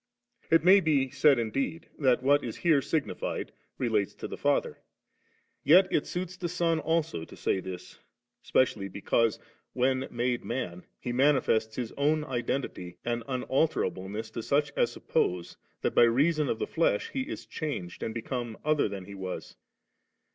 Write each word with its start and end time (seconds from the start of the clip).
It 0.49 0.63
may 0.63 0.79
be 0.79 1.11
said 1.11 1.37
indeed 1.37 1.87
that 1.99 2.23
what 2.23 2.43
is 2.43 2.55
here 2.57 2.81
signified 2.81 3.51
relates 3.77 4.15
to 4.15 4.27
the 4.27 4.35
Father; 4.35 4.79
yet 5.63 5.87
it 5.91 6.07
suits 6.07 6.35
the 6.35 6.49
Son 6.49 6.79
also 6.79 7.23
to 7.23 7.35
say 7.37 7.59
this, 7.59 7.99
specially 8.41 8.87
because, 8.87 9.37
when 9.73 10.07
made 10.09 10.43
man. 10.43 10.87
He 10.99 11.13
manifests 11.13 11.75
His 11.75 11.91
own 11.97 12.23
identity 12.23 12.97
and 13.05 13.21
unalter 13.27 13.87
ableness 13.87 14.33
to 14.33 14.41
such 14.41 14.71
as 14.75 14.91
suppose 14.91 15.55
that 15.81 15.93
by 15.93 16.05
reason 16.05 16.49
of 16.49 16.57
die 16.57 16.65
flesh 16.65 17.09
He 17.11 17.21
is 17.29 17.45
changed 17.45 18.01
and 18.01 18.11
become 18.11 18.57
other 18.65 18.89
than 18.89 19.05
He 19.05 19.13
was. 19.13 19.55